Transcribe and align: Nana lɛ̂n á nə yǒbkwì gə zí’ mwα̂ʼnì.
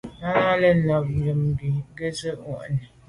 Nana 0.21 0.51
lɛ̂n 0.61 0.81
á 0.95 0.97
nə 1.03 1.19
yǒbkwì 1.25 1.69
gə 1.97 2.07
zí’ 2.17 2.31
mwα̂ʼnì. 2.41 2.83